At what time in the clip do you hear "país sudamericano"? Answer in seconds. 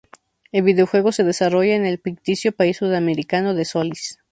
2.53-3.53